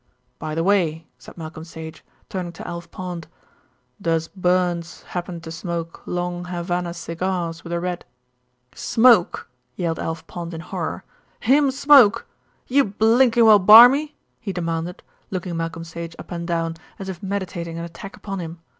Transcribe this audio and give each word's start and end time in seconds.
"By 0.39 0.55
the 0.55 0.63
way," 0.63 1.05
said 1.19 1.37
Malcolm 1.37 1.63
Sage, 1.63 2.03
turning 2.27 2.53
to 2.53 2.67
Alf 2.67 2.89
Pond, 2.89 3.27
"does 4.01 4.29
Burns 4.29 5.03
happen 5.03 5.39
to 5.41 5.51
smoke 5.51 6.01
long 6.07 6.45
Havana 6.45 6.95
cigars 6.95 7.63
with 7.63 7.71
a 7.71 7.79
red" 7.79 8.03
"Smoke!" 8.91 9.47
yelled 9.75 9.99
Alf 9.99 10.25
Pond 10.25 10.55
in 10.55 10.61
horror. 10.61 11.03
"Him 11.41 11.69
smoke! 11.69 12.25
You 12.65 12.83
blinkin' 12.85 13.45
well 13.45 13.59
barmy?" 13.59 14.15
he 14.39 14.51
demanded, 14.51 15.03
looking 15.29 15.55
Malcolm 15.55 15.83
Sage 15.83 16.15
up 16.17 16.31
and 16.31 16.47
down 16.47 16.77
as 16.97 17.07
if 17.07 17.21
meditating 17.21 17.77
an 17.77 17.85
attack 17.85 18.17
upon 18.17 18.39
him. 18.39 18.57